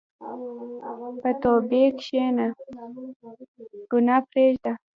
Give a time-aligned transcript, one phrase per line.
[1.21, 2.45] په توبې کښېنه،
[3.91, 4.73] ګناه پرېږده.